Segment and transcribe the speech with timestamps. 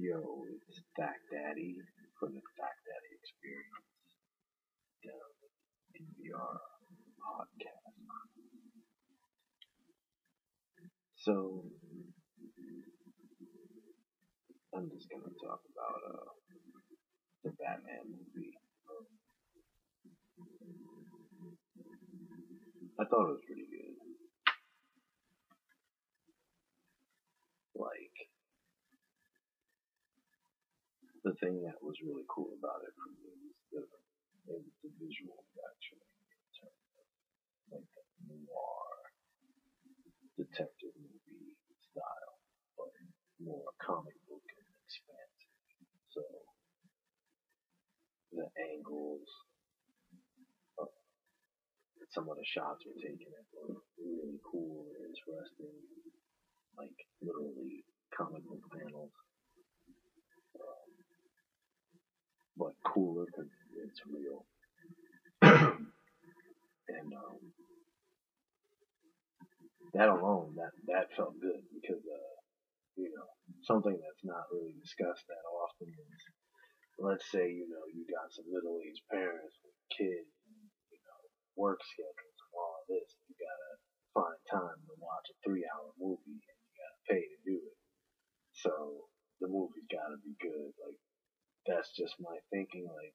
[0.00, 0.16] Yo,
[0.48, 1.76] it's Stack Daddy
[2.18, 3.84] from the Stack Daddy Experience
[5.04, 5.32] down
[6.00, 6.32] in
[7.20, 7.92] podcast.
[11.16, 11.64] So,
[14.74, 16.30] I'm just gonna talk about uh,
[17.44, 18.56] the Batman movie.
[22.98, 23.96] I thought it was pretty good.
[27.76, 28.16] Like,
[31.24, 33.28] the thing that was really cool about it for me
[33.72, 37.06] was the, it was the visual actually in terms of
[37.76, 38.04] like the
[38.48, 38.88] noir
[40.40, 41.52] detective movie
[41.92, 42.40] style,
[42.80, 42.88] but
[43.44, 45.56] more comic book and expansive.
[46.16, 46.22] So
[48.32, 49.28] the angles,
[50.80, 50.88] uh,
[52.14, 55.76] some of the shots were taken at were really cool and interesting,
[56.78, 57.84] like literally
[58.16, 59.12] comic book panels.
[60.56, 60.90] Um,
[62.56, 63.50] but cooler because
[63.84, 64.44] it's real.
[65.42, 67.40] and um,
[69.94, 72.34] that alone, that that felt good because uh,
[72.96, 73.28] you know
[73.66, 76.22] something that's not really discussed that often is,
[76.98, 80.30] let's say you know you got some middle-aged parents with kids,
[80.92, 81.20] you know,
[81.58, 83.72] work schedules and all of this, you gotta
[84.14, 87.78] find time to watch a three-hour movie and you gotta pay to do it.
[88.54, 89.06] So
[89.40, 91.00] the movie's gotta be good, like
[91.66, 92.86] that's just my thinking.
[92.86, 93.14] Like,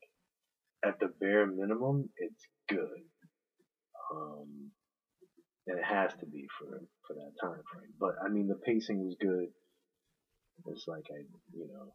[0.86, 3.04] at the bare minimum, it's good.
[4.14, 4.72] Um,
[5.68, 7.94] and it has to be for for that time frame.
[8.00, 9.50] But I mean, the pacing was good.
[10.68, 11.94] It's like I, you know,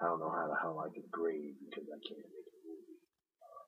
[0.00, 3.00] I don't know how the hell I could grade because I can't make a movie.
[3.42, 3.64] Uh,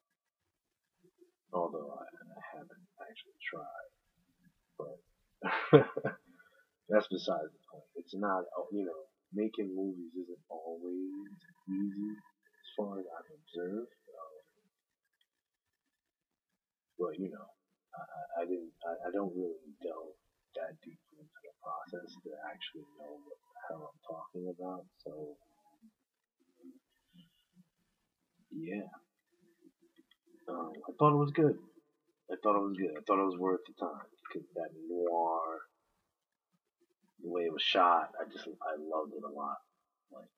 [1.58, 3.90] although I, I haven't actually tried,
[4.78, 4.96] but
[6.88, 7.90] that's besides the point.
[7.96, 9.02] It's not, you know,
[9.34, 11.36] making movies isn't always
[11.72, 13.92] easy as far as I've observed.
[14.12, 14.36] Um,
[16.98, 17.48] but you know,
[17.96, 20.16] I, I didn't, I, I don't really delve
[20.56, 24.84] that deeply into the process to actually know what the hell I'm talking about.
[25.04, 25.12] So
[28.52, 28.88] yeah,
[30.48, 31.56] um, I thought it was good.
[32.30, 32.92] I thought it was good.
[32.96, 35.60] I thought it was worth the time because that noir,
[37.22, 39.58] the way it was shot, I just I loved it a lot.
[40.12, 40.28] Like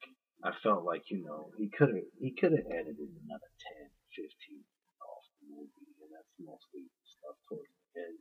[0.42, 4.64] I felt like you know he could have he could have edited another 10, 15
[5.00, 8.18] off the movie, and that's mostly stuff towards the end.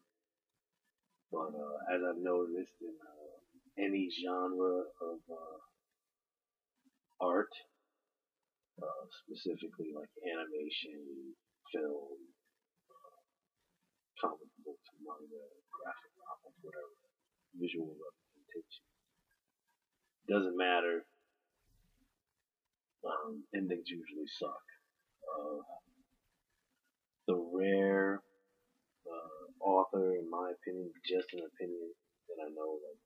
[1.34, 3.38] But uh, as I've noticed in uh,
[3.82, 5.60] any genre of uh,
[7.26, 7.52] art,
[8.78, 11.34] uh, specifically like animation,
[11.74, 12.22] film,
[12.88, 13.18] uh,
[14.22, 15.44] comic books, manga,
[15.74, 16.96] graphic novels, whatever,
[17.58, 18.86] visual representation.
[20.30, 21.04] Doesn't matter.
[23.04, 24.64] Um, endings usually suck.
[25.28, 25.60] Uh,
[27.28, 28.22] the rare
[29.08, 31.92] uh, author, in my opinion, just an opinion
[32.28, 33.06] that I know, like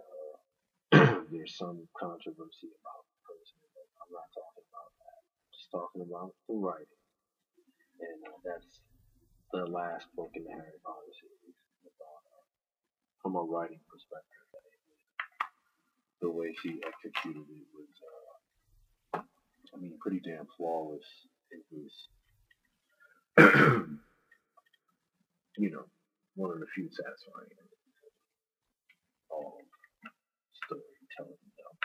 [0.00, 5.18] uh, there's some controversy about the person, but I'm not talking about that.
[5.20, 7.02] I'm just talking about the writing,
[8.00, 8.80] and uh, that's
[9.52, 11.56] the last book in the Harry Potter series.
[11.84, 12.40] Uh,
[13.22, 14.41] from a writing perspective,
[16.22, 17.92] the way she executed it was,
[19.14, 19.20] uh,
[19.74, 21.04] I mean, pretty damn flawless.
[21.50, 21.92] It was
[25.58, 25.84] you know,
[26.36, 27.48] one of the few satisfying
[29.30, 29.58] all
[30.64, 31.76] storytelling stuff.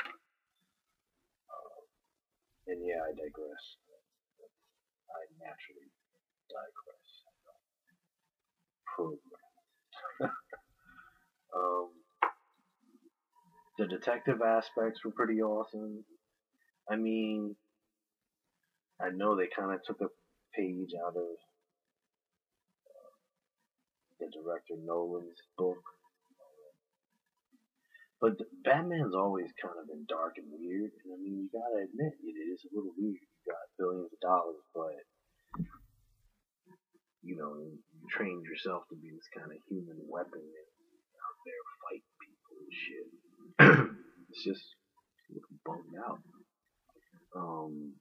[1.49, 1.81] Uh,
[2.67, 3.65] and yeah, I digress.
[5.11, 5.89] I naturally
[6.49, 7.07] digress.
[8.95, 9.41] Program.
[11.55, 11.89] um,
[13.87, 16.03] the detective aspects were pretty awesome.
[16.89, 17.55] I mean,
[19.01, 20.11] I know they kind of took a
[20.55, 21.35] page out of
[22.87, 23.11] uh,
[24.19, 25.79] the director Nolan's book.
[28.19, 28.33] But
[28.65, 32.37] Batman's always kind of been dark and weird, and I mean, you gotta admit, it
[32.49, 33.21] is a little weird.
[33.21, 34.97] You got billions of dollars, but
[37.21, 37.77] you know, you
[38.09, 43.26] trained yourself to be this kind of human weapon out there fighting people and shit.
[43.59, 44.63] it's just
[45.33, 46.19] looking bummed out.
[47.35, 47.93] Um,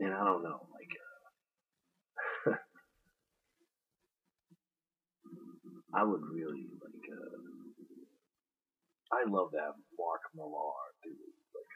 [0.00, 0.88] and I don't know, like.
[2.46, 2.52] Uh,
[5.94, 7.04] I would really like.
[7.12, 7.36] Uh,
[9.12, 11.10] I love that Mark Millar do
[11.56, 11.74] like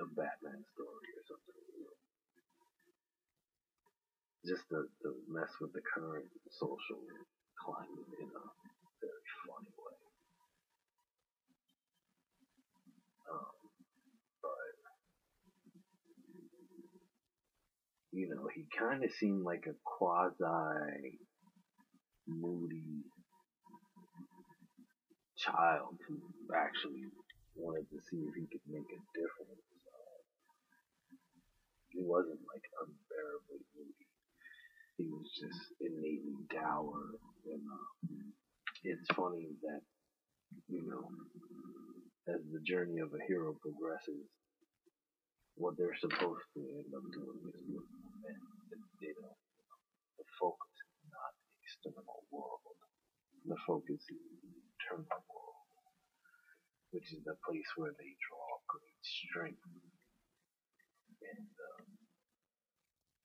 [0.00, 1.56] a, a Batman story or something.
[4.46, 7.00] Just to, to mess with the current social
[7.64, 8.44] climbing in a
[9.00, 9.98] very funny way.
[13.30, 13.54] Um,
[14.42, 14.74] but,
[18.12, 21.18] you know, he kind of seemed like a quasi
[22.26, 23.04] moody
[25.36, 26.18] child who
[26.54, 27.06] actually
[27.54, 29.64] wanted to see if he could make a difference.
[29.88, 30.20] Uh,
[31.90, 34.06] he wasn't like unbearably moody.
[34.98, 37.86] He was just innately dour and uh,
[38.84, 39.82] it's funny that,
[40.68, 41.08] you know,
[42.32, 44.26] as the journey of a hero progresses,
[45.56, 47.66] what they're supposed to end up doing is
[49.00, 49.36] don't.
[50.18, 52.62] The focus is not the external world.
[53.46, 55.66] The focus is the internal world,
[56.92, 59.62] which is the place where they draw great strength.
[61.22, 61.97] And um,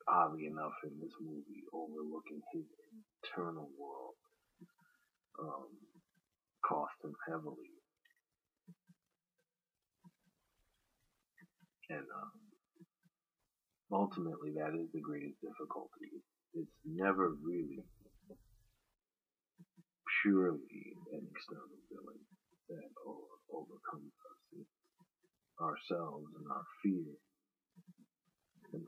[0.07, 2.65] oddly enough, in this movie, overlooking his
[3.23, 4.15] internal world
[5.39, 5.67] um,
[6.65, 7.69] cost him heavily
[11.89, 12.31] And um,
[13.91, 16.23] ultimately, that is the greatest difficulty.
[16.55, 17.83] It's never really
[20.21, 22.21] purely an external villain
[22.69, 22.89] that
[23.53, 24.41] overcomes us.
[24.57, 24.77] It's
[25.61, 27.13] ourselves and our fear.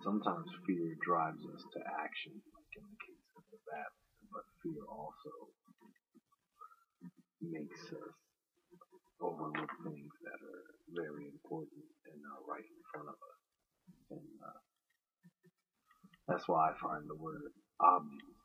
[0.06, 4.86] Sometimes fear drives us to action, like in the case of the Batman, but fear
[4.86, 5.34] also
[7.42, 8.14] makes us
[9.18, 13.42] overlook things that are very important and are right in front of us.
[14.14, 14.62] And uh,
[16.30, 17.50] that's why I find the word
[17.82, 18.38] obvious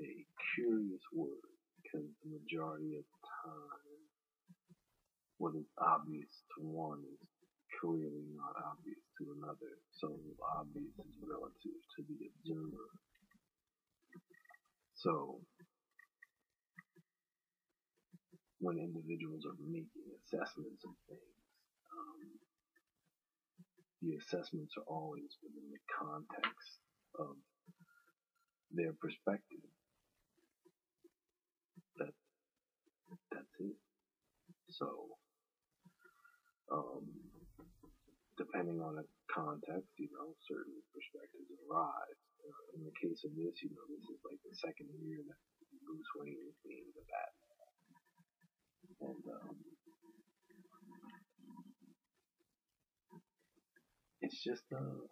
[0.00, 0.24] a
[0.56, 1.44] curious word
[1.76, 4.00] because the majority of the time,
[5.36, 7.20] what is obvious to one is
[7.82, 9.74] clearly not obvious to another.
[9.98, 10.14] So
[10.56, 12.88] obvious is relative to the observer.
[14.94, 15.42] So
[18.60, 21.36] when individuals are making assessments of things,
[21.92, 22.20] um,
[24.02, 26.70] the assessments are always within the context
[27.18, 27.36] of
[28.72, 29.64] their perspective.
[31.98, 32.14] That
[33.32, 33.76] that's it.
[34.70, 34.88] So,
[36.72, 37.06] um,
[38.42, 42.18] depending on the context, you know, certain perspectives arise.
[42.42, 45.38] Uh, in the case of this, you know, this is like the second year that
[45.86, 47.52] Bruce Wayne is being the Batman
[49.02, 49.56] and um,
[54.20, 55.02] it's just uh,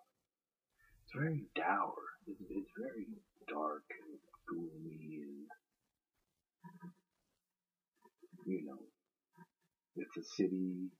[1.02, 1.94] it's very dour.
[2.26, 3.06] It's, it's very
[3.48, 4.18] dark and
[4.48, 5.46] gloomy, and
[8.46, 8.78] you know,
[9.96, 10.90] it's a city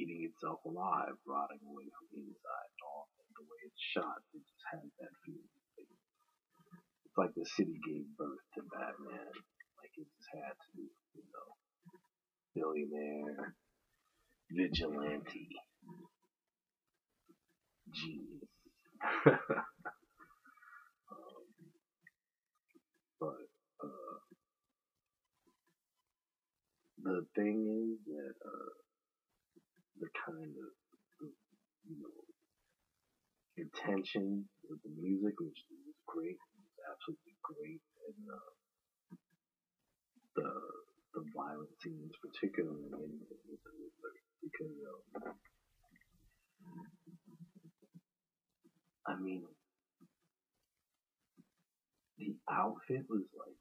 [0.00, 2.70] eating itself alive, rotting away from the inside.
[2.80, 5.52] All the way it's shot, it just has that feeling.
[7.04, 9.34] It's like the city gave birth to Batman.
[9.76, 11.48] Like it just had to you know,
[12.54, 13.54] billionaire,
[14.50, 15.48] vigilante,
[17.92, 18.48] genius.
[19.26, 19.36] um,
[23.20, 23.48] but
[23.84, 24.18] uh,
[27.02, 28.72] the thing is that uh,
[30.00, 31.28] the kind of
[31.88, 32.20] you know
[34.68, 38.52] with the music, which is great, was absolutely great, and uh,
[40.36, 40.48] the
[41.14, 44.76] the violent scenes, particularly in the Riddler, because
[45.16, 45.34] um,
[49.06, 49.44] I mean,
[52.18, 53.60] the outfit was like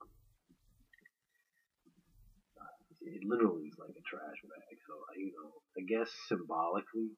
[3.02, 4.78] it literally is like a trash bag.
[4.88, 7.18] So you know, I guess symbolically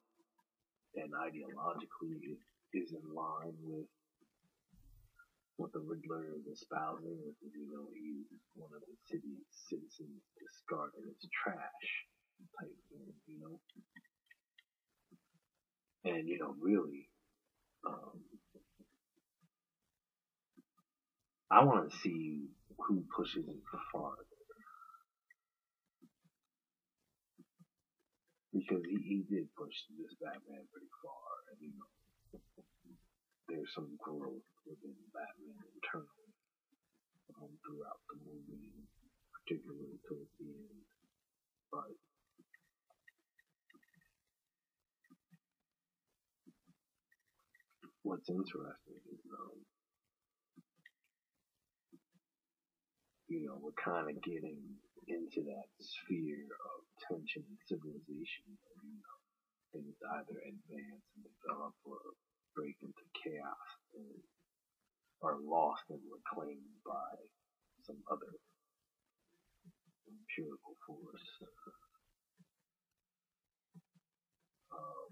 [0.96, 2.40] and ideologically, it
[2.74, 3.88] is in line with
[5.58, 8.26] what the Riddler is espousing, which is, you know, he's
[8.56, 11.90] one of the city's citizens discarded as trash
[12.58, 13.60] type thing, you know.
[16.04, 17.10] And, you know, really,
[17.86, 18.18] um,
[21.52, 22.48] I want to see
[22.80, 23.62] who pushes it
[23.92, 24.26] farther.
[28.52, 31.88] Because he, he did push this Batman pretty far, and you know,
[33.48, 36.32] there's some growth within Batman internally
[37.36, 38.72] um, throughout the movie,
[39.36, 40.88] particularly towards the end.
[41.72, 41.92] But
[48.04, 49.60] what's interesting is, um,
[53.28, 54.60] you know, we're kind of getting
[55.08, 58.48] into that sphere of tension and civilization.
[58.84, 59.21] You know,
[59.74, 62.00] things either advance and develop or
[62.56, 64.20] break into chaos and
[65.24, 67.14] are lost and reclaimed by
[67.86, 68.34] some other
[70.08, 71.28] empirical force.
[74.72, 75.10] Um,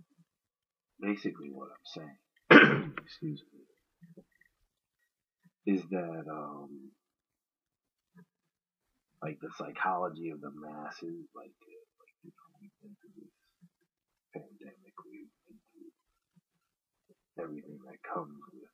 [1.02, 2.20] basically, what I'm saying
[2.98, 3.62] excuse me,
[5.76, 6.92] is that um,
[9.22, 13.34] like the psychology of the masses, like uh, like you know, we've been through this
[14.34, 15.32] pandemic, we've
[15.74, 15.92] through
[17.42, 18.74] everything that comes with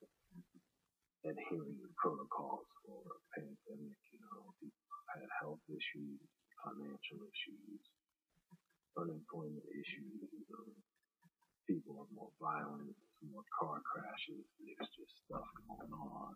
[1.25, 3.97] adhering to protocols for a pandemic.
[4.13, 6.21] You know, people have had health issues,
[6.61, 7.81] financial issues,
[8.97, 10.21] unemployment issues.
[10.29, 10.69] You know,
[11.65, 12.93] people are more violent,
[13.25, 14.45] more car crashes.
[14.61, 16.35] There's just stuff going on.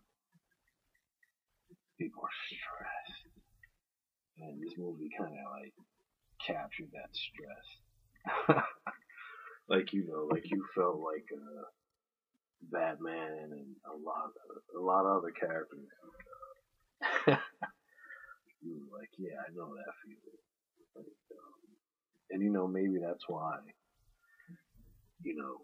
[1.99, 3.35] People are stressed,
[4.39, 5.75] and this movie kind of like
[6.39, 7.67] captured that stress.
[9.69, 11.63] like you know, like you felt like uh,
[12.71, 15.87] Batman and a lot of a lot of other characters.
[18.61, 20.39] You were like, yeah, I know that feeling.
[20.95, 21.59] Like, um,
[22.31, 23.55] and you know, maybe that's why
[25.23, 25.63] you know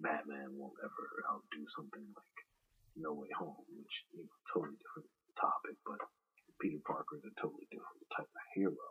[0.00, 2.38] Batman won't ever outdo something like
[2.96, 6.00] No Way Home, which you know, totally different topic, but
[6.60, 8.88] Peter Parker is a totally different type of hero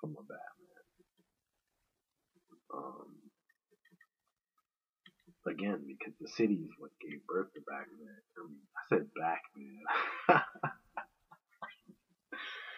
[0.00, 0.67] from a Batman.
[2.74, 3.14] Um,
[5.48, 8.20] again, because the city is what gave birth to Batman.
[8.36, 10.42] I mean, I said Batman.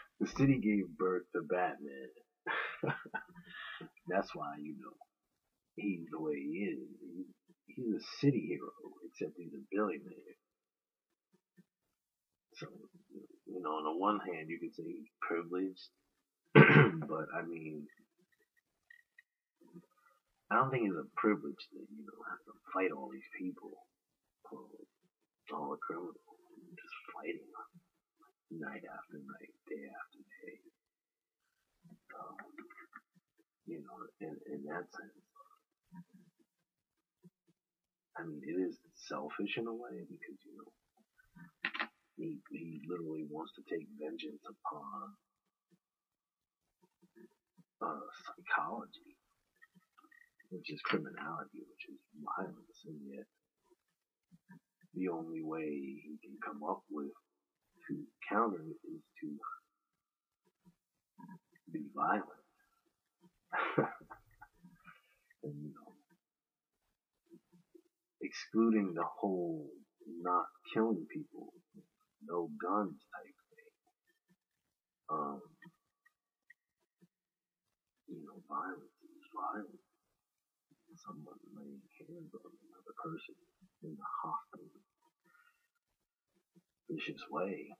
[0.20, 2.10] the city gave birth to Batman.
[4.08, 4.94] That's why, you know,
[5.76, 6.88] he's the way he is.
[7.00, 7.26] He's,
[7.66, 8.70] he's a city hero,
[9.06, 10.36] except he's a billionaire.
[12.56, 12.66] So,
[13.46, 15.88] you know, on the one hand, you could say he's privileged,
[16.54, 17.86] but I mean,
[20.50, 23.72] I don't think it's a privilege to, you know, have to fight all these people,
[25.44, 26.16] It's all the criminals,
[26.76, 27.70] just fighting them
[28.62, 30.58] night after night, day after day.
[32.14, 32.36] Um,
[33.66, 35.18] you know, in, in that sense,
[38.18, 38.78] I mean, it is
[39.08, 40.70] selfish in a way because, you know,
[42.16, 45.14] he, he literally wants to take vengeance upon
[47.82, 49.19] uh, psychology
[50.50, 51.98] which is criminality, which is
[52.36, 53.26] violence, and yet
[54.94, 57.12] the only way he can come up with
[57.88, 57.94] to
[58.28, 59.28] counter it is to
[61.72, 62.24] be violent.
[65.44, 65.94] and, you know,
[68.22, 69.66] excluding the whole
[70.22, 71.52] not killing people,
[72.26, 73.72] no guns type thing.
[75.10, 75.40] Um,
[78.08, 79.89] you know, violence is violence
[81.04, 83.36] someone laying hands on another person
[83.84, 84.70] in a hostile,
[86.88, 87.72] vicious way.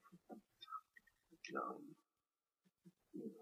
[1.51, 1.83] Um,
[3.11, 3.35] you know,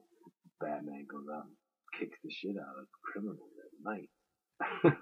[0.60, 1.58] Batman goes out and
[1.94, 4.10] kicks the shit out of criminals at night.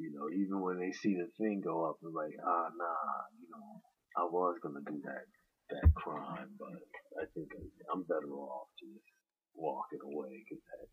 [0.00, 3.46] you know, even when they see the thing go up, they're like, ah, nah, you
[3.52, 3.82] know,
[4.16, 5.28] I was gonna do that
[5.70, 6.82] that crime, but
[7.20, 7.48] I think
[7.92, 9.06] I'm better off just
[9.54, 10.88] walking away because that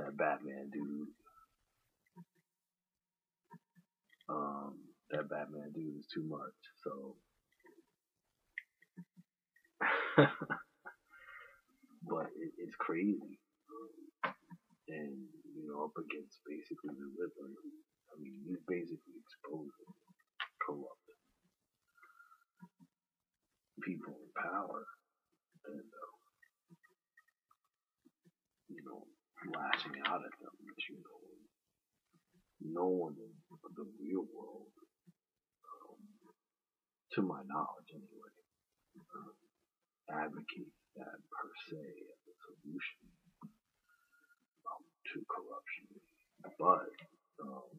[0.00, 1.08] that Batman dude.
[4.28, 4.78] Um,
[5.10, 6.56] that Batman dude is too much.
[6.84, 7.16] So,
[12.08, 13.38] but it, it's crazy,
[14.88, 15.16] and
[15.56, 17.52] you know, up against basically the Riddler.
[18.12, 19.92] I mean, he's basically exposing
[20.66, 21.08] corrupt
[23.84, 24.84] people in power,
[25.66, 26.12] and uh,
[28.68, 29.04] you know,
[29.48, 31.20] lashing out at them, but you know,
[32.60, 33.32] no one in
[33.76, 34.72] the real world,
[35.64, 36.00] um,
[37.14, 38.34] to my knowledge anyway,
[39.00, 39.34] um,
[40.10, 43.06] advocates that per se as a solution
[44.68, 45.88] um, to corruption.
[46.58, 46.92] But
[47.42, 47.70] um,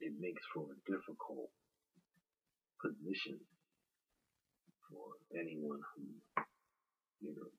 [0.00, 1.50] it makes for a difficult
[2.82, 3.38] position
[4.90, 5.06] for
[5.38, 6.04] anyone who,
[7.22, 7.50] you know,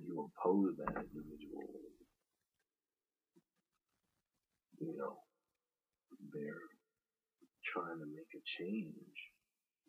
[0.00, 1.59] you oppose that individual,
[4.90, 5.22] you know,
[6.34, 6.68] they're
[7.72, 9.18] trying to make a change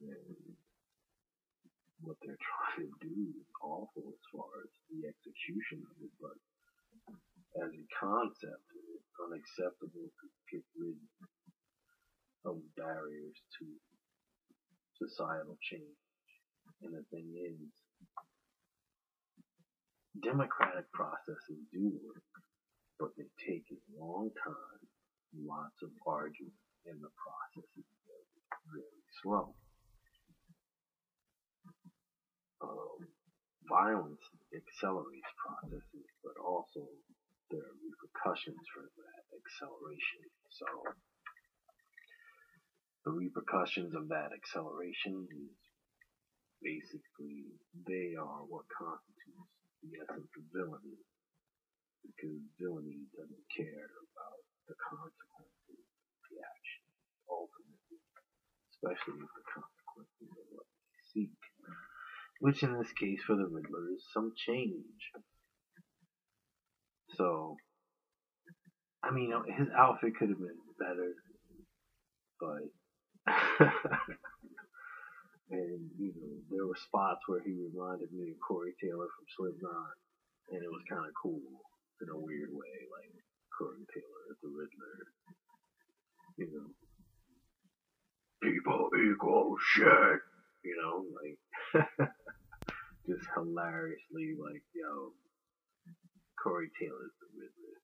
[0.01, 0.55] and
[2.01, 6.37] what they're trying to do is awful as far as the execution of it, but
[7.61, 8.65] as a concept,
[8.95, 10.97] it's unacceptable to get rid
[12.45, 13.65] of barriers to
[14.97, 15.99] societal change.
[16.81, 17.69] And the thing is,
[20.23, 22.25] democratic processes do work,
[22.99, 24.81] but they take a long time,
[25.35, 28.31] lots of argument, and the process is very,
[28.71, 29.55] very slow.
[32.61, 33.07] Um,
[33.67, 34.21] violence
[34.53, 36.85] accelerates processes, but also
[37.49, 40.23] there are repercussions for that acceleration.
[40.51, 40.67] So
[43.05, 45.57] the repercussions of that acceleration is
[46.61, 47.49] basically
[47.87, 51.01] they are what constitutes the essence of villainy.
[52.05, 54.40] Because villainy doesn't care about
[54.71, 56.87] the consequences of the action,
[57.27, 57.99] ultimately,
[58.71, 61.35] especially if the consequences are what they seek.
[62.39, 65.03] Which in this case for the Riddler is some change.
[67.19, 67.57] So,
[69.03, 71.13] I mean, his outfit could have been better,
[72.39, 72.71] but
[75.51, 79.93] and you know there were spots where he reminded me of Corey Taylor from Slipknot,
[80.49, 81.43] and it was kind of cool
[82.01, 83.13] in a weird way, like
[83.57, 84.97] Corey Taylor the Riddler.
[86.37, 86.67] You know,
[88.41, 90.19] people equal shit.
[90.63, 91.37] You know, like
[93.09, 95.13] just hilariously like, yo,
[96.41, 97.77] Corey Taylor's the Riddler.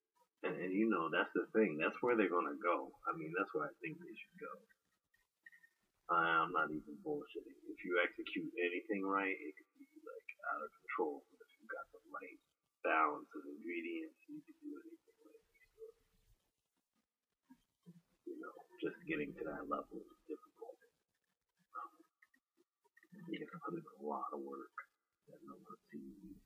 [0.46, 1.78] And, and you know, that's the thing.
[1.82, 2.94] That's where they're gonna go.
[3.10, 4.54] I mean, that's where I think they should go.
[6.08, 7.60] I'm not even bullshitting.
[7.68, 11.28] If you execute anything right, it could be like out of control.
[11.28, 12.40] But if you got the right
[12.88, 15.48] balance of ingredients, you can do anything right.
[18.24, 18.56] You know,
[18.88, 20.80] just getting to that level is difficult.
[21.76, 21.92] Um,
[23.28, 24.72] you have to put in a lot of work
[25.28, 26.40] that no one sees.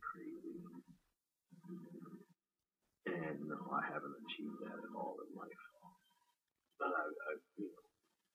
[0.00, 0.64] Crazy.
[3.04, 5.64] And no, I haven't achieved that at all in life.
[6.80, 7.68] But I, I you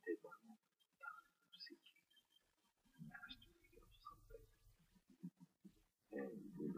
[0.05, 1.25] take my moments of time
[1.57, 2.05] seeking
[3.09, 4.45] mastery of something.
[6.21, 6.69] And, you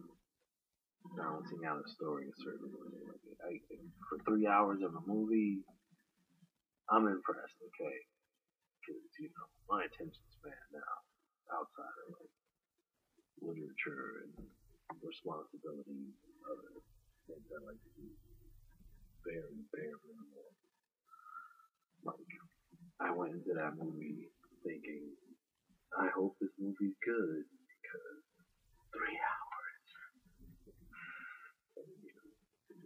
[1.19, 2.92] know, balancing out a story a certain way.
[3.39, 3.60] I,
[4.10, 5.63] for three hours of a movie,
[6.92, 7.98] I'm impressed, okay?
[8.80, 10.96] Because, you know, my attention span now,
[11.56, 12.34] outside of like
[13.39, 16.71] literature and responsibilities and other
[17.28, 18.08] things I like to do,
[19.24, 20.52] very, very minimal.
[22.04, 22.32] Like,
[23.00, 24.32] I went into that movie
[24.63, 25.15] thinking,
[25.95, 28.24] I hope this movie's good because
[28.91, 29.48] three hours.
[31.78, 32.32] And, you know,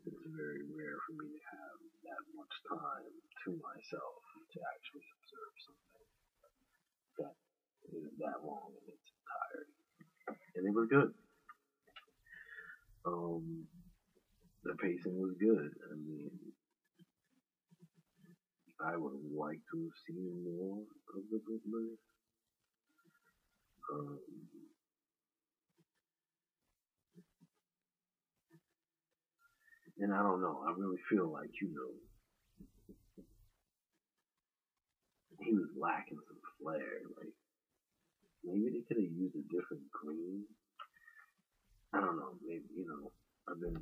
[0.05, 1.77] it's very rare for me to have
[2.09, 3.13] that much time
[3.45, 6.05] to myself to actually observe something
[7.21, 7.35] that
[7.93, 9.77] is that long in its entirety.
[10.57, 11.13] And it was good.
[13.05, 13.69] Um,
[14.65, 15.69] the pacing was good.
[15.69, 16.33] I mean,
[18.81, 20.81] I would liked to have seen more
[21.13, 22.01] of the Riddler.
[23.93, 24.17] Um,
[30.01, 30.65] and I don't know.
[30.67, 31.91] I really feel like you know
[35.39, 37.05] he was lacking some flair.
[37.17, 37.33] Like
[38.43, 40.45] maybe they could have used a different green.
[41.93, 42.33] I don't know.
[42.45, 43.11] Maybe you know.
[43.49, 43.77] I've been.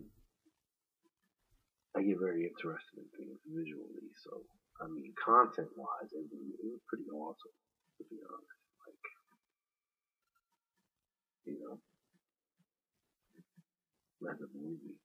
[1.98, 4.46] I get very interested in things visually, so
[4.80, 7.52] I mean, content wise, it was, it was pretty awesome,
[7.98, 8.62] to be honest.
[8.88, 9.04] Like,
[11.46, 11.76] you know,
[14.32, 14.96] as a movie.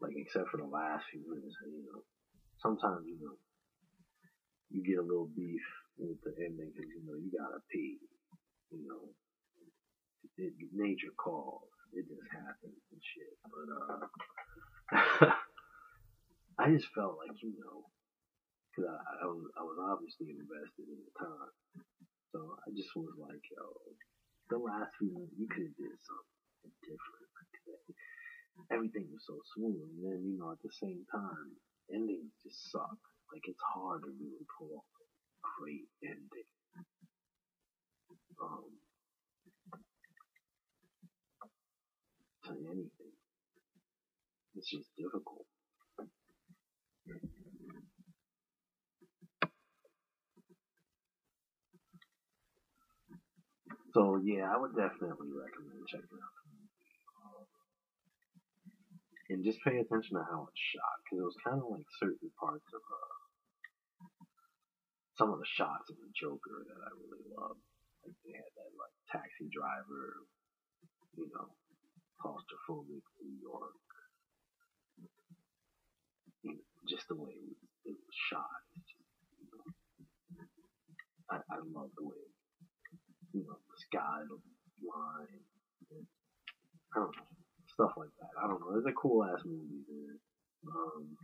[0.00, 2.02] Like, except for the last few minutes, you know,
[2.62, 3.36] sometimes, you know,
[4.70, 5.62] you get a little beef
[5.98, 7.98] with the ending because, you know, you gotta pee.
[8.70, 9.02] You know,
[10.38, 11.68] it, nature calls.
[11.92, 13.34] It just happens and shit.
[13.50, 15.34] But, uh,
[16.58, 17.84] I just felt like, you know,
[18.70, 21.52] because I, I was I was obviously invested in the time,
[22.30, 23.66] so I just was like, yo,
[24.50, 27.30] the last few months you could have did something different.
[28.72, 31.56] Everything was so smooth, and then you know at the same time,
[31.92, 32.98] endings just suck.
[33.32, 35.06] Like it's hard to really pull off a
[35.60, 36.48] great ending.
[38.42, 38.64] Um,
[42.44, 43.14] to anything,
[44.56, 45.46] it's just difficult.
[53.94, 56.80] So yeah, I would definitely recommend checking out the movie.
[57.24, 57.46] Um,
[59.30, 62.30] and just pay attention to how it's shot, because it was kind of like certain
[62.34, 63.16] parts of uh,
[65.16, 67.62] some of the shots of the Joker that I really loved.
[68.02, 70.26] Like they had that like taxi driver,
[71.14, 71.54] you know,
[72.18, 73.78] claustrophobic New York.
[76.42, 78.60] You know, just the way it was, it was shot.
[78.74, 78.98] Just,
[79.38, 79.64] you know,
[81.30, 82.18] I, I love the way
[83.32, 84.36] you know, the sky, the
[84.82, 85.40] line,
[86.94, 87.22] I don't know,
[87.74, 88.19] stuff like that.
[88.42, 88.76] I don't know.
[88.78, 90.18] It's a cool ass movie, man.
[90.66, 91.16] Um,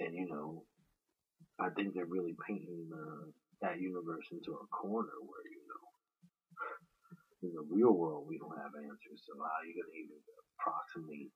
[0.00, 0.64] and you know,
[1.60, 3.30] I think they're really painting uh,
[3.62, 5.84] that universe into a corner where you know
[7.48, 9.20] in the real world, we don't have answers.
[9.26, 10.20] So how are you to even
[10.56, 11.32] approximate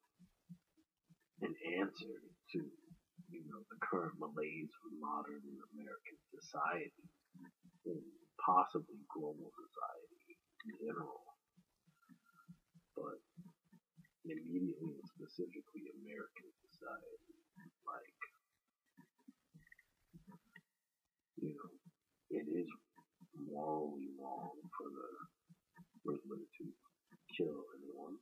[1.42, 2.16] an answer
[2.55, 2.59] to,
[3.31, 5.42] you know, the current malaise of modern
[5.75, 7.05] American society
[7.87, 8.01] and
[8.40, 10.37] possibly global society
[10.68, 11.34] in general?
[12.97, 13.19] But
[14.25, 17.35] immediately and specifically American society,
[17.87, 18.21] like,
[21.43, 21.71] you know,
[22.31, 22.69] it is
[23.51, 25.09] morally wrong for the
[26.05, 26.65] Riddler to
[27.37, 28.17] kill anyone.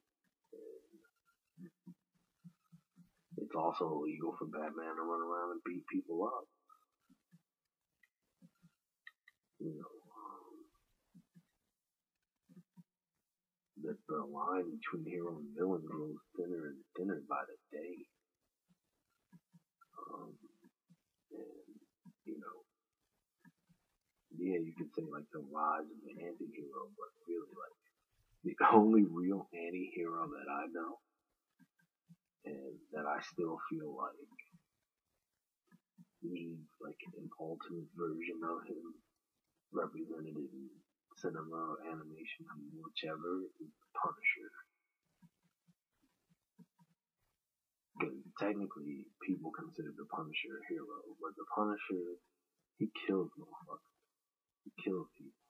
[0.53, 1.71] And
[3.39, 6.47] it's also illegal for Batman to run around and beat people up.
[9.61, 10.55] You know, um,
[13.85, 17.97] that the line between hero and villain grows thinner and thinner by the day.
[19.97, 20.37] Um,
[21.33, 21.73] and,
[22.29, 22.59] you know,
[24.37, 27.77] yeah, you could say like the rise of the anti-hero, but really like
[28.45, 31.01] the only real anti-hero that I know
[32.45, 34.19] and that I still feel like
[36.23, 38.95] needs like an ultimate version of him
[39.73, 40.69] represented in
[41.19, 42.47] cinema, animation,
[42.77, 44.51] whichever is the Punisher.
[48.41, 52.19] Technically, people consider the Punisher a hero, but the Punisher,
[52.79, 53.95] he kills motherfuckers.
[54.65, 55.47] He kills people.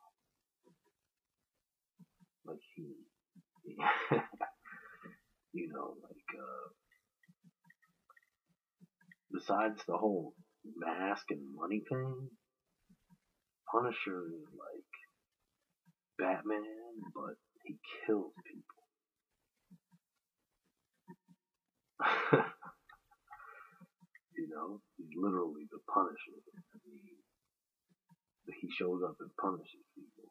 [2.47, 2.87] Like he,
[3.65, 3.77] he
[5.55, 6.69] you know, like uh,
[9.33, 10.35] besides the whole
[10.77, 12.29] mask and money thing,
[13.73, 14.92] Punisher is like
[16.19, 18.83] Batman, but he kills people.
[24.37, 26.39] you know, he's literally the Punisher.
[26.75, 27.01] I mean,
[28.61, 30.29] he shows up and punishes people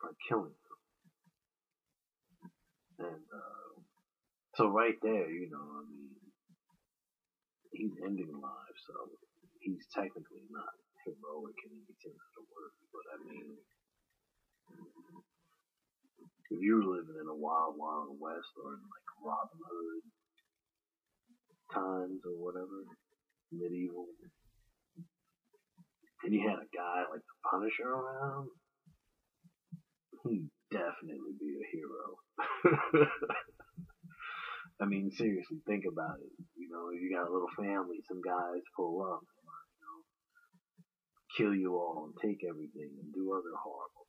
[0.00, 0.78] by killing them.
[2.98, 3.72] And uh,
[4.56, 6.16] so right there, you know, I mean,
[7.72, 8.94] he's ending lives, so
[9.60, 12.74] he's technically not heroic in any sense of the word.
[12.90, 13.54] But I mean,
[16.50, 20.02] if you were living in a wild, wild west or in like Robin Hood
[21.74, 22.88] times or whatever,
[23.52, 24.06] medieval,
[26.24, 28.48] and you had a guy like the Punisher around,
[30.24, 32.16] he'd definitely be a hero.
[34.80, 36.32] I mean, seriously, think about it.
[36.56, 39.98] You know, you got a little family, some guys pull up, you know,
[41.36, 44.07] kill you all and take everything and do other horrible.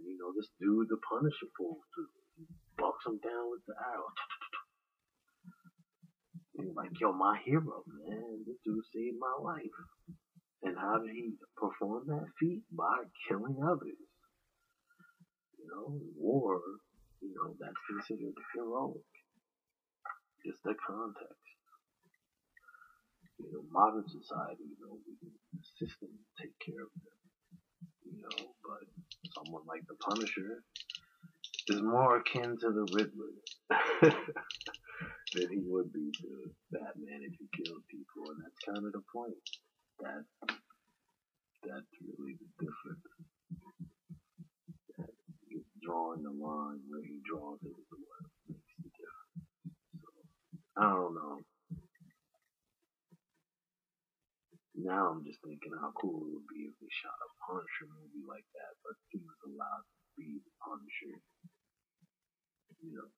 [0.00, 2.08] And, you know, this dude, the Punisher, pulls through.
[2.40, 2.48] He
[2.80, 4.08] bucks them down with the arrow.
[6.56, 8.48] You're like, yo, my hero, man.
[8.48, 9.76] This dude saved my life.
[10.64, 12.64] And how did he perform that feat?
[12.72, 14.00] By killing others.
[15.60, 16.60] You know, war,
[17.20, 19.04] you know, that's considered heroic.
[20.44, 21.44] Just the context.
[23.36, 26.08] You know, modern society, you know, we the system
[26.40, 27.19] take care of them.
[28.10, 28.84] You know, but
[29.34, 30.62] someone like the Punisher
[31.68, 33.34] is more akin to the Riddler
[35.34, 39.02] than he would be to Batman if he killed people, and that's kind of the
[39.14, 39.34] point.
[40.00, 40.24] That
[41.62, 43.06] that's really the difference.
[44.98, 45.10] That
[45.82, 49.46] drawing the line where he draws it is what makes the difference.
[50.00, 51.38] So I don't know.
[54.80, 58.24] Now I'm just thinking how cool it would be if they shot a Punisher movie
[58.24, 61.16] like that, but he was allowed to be the Punisher.
[62.80, 63.10] You know.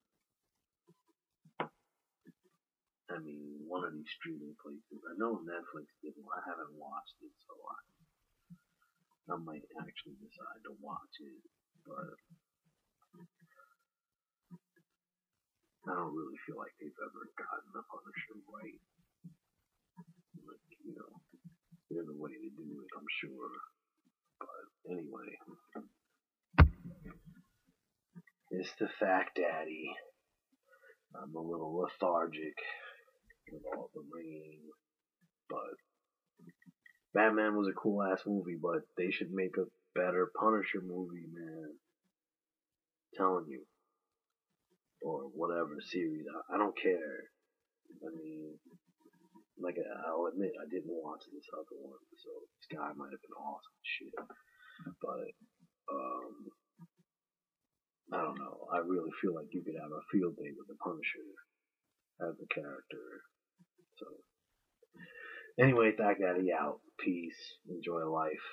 [3.13, 5.01] I mean, one of these streaming places.
[5.07, 6.35] I know Netflix did one.
[6.41, 7.79] I haven't watched it, so I,
[9.33, 11.43] I might actually decide to watch it.
[11.85, 12.17] But
[15.91, 18.83] I don't really feel like they've ever gotten the Punisher right.
[20.47, 21.13] Like, you know,
[21.95, 23.51] there's a way to do it, I'm sure.
[24.41, 25.31] But anyway,
[28.51, 29.91] it's the fact, Daddy.
[31.15, 32.57] I'm a little lethargic
[33.53, 34.61] with all the rain,
[35.51, 35.77] but
[37.15, 41.75] Batman was a cool ass movie, but they should make a better Punisher movie, man.
[43.17, 43.63] telling you.
[45.03, 46.25] Or whatever series.
[46.33, 47.29] I, I don't care.
[48.03, 48.55] I mean,
[49.61, 53.39] like I'll admit, I didn't watch this other one, so this guy might have been
[53.39, 54.15] awesome shit.
[55.01, 55.29] But
[55.93, 56.35] um,
[58.13, 58.69] I don't know.
[58.73, 61.29] I really feel like you could have a field day with the Punisher
[62.21, 63.25] as a character.
[63.99, 64.07] So
[65.61, 66.81] anyway, Stack Daddy out.
[66.99, 67.39] Peace.
[67.69, 68.47] Enjoy life.